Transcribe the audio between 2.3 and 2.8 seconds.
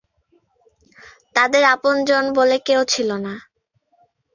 বলে